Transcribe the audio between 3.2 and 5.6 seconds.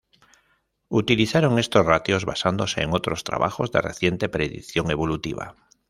trabajos de reciente predicción evolutiva.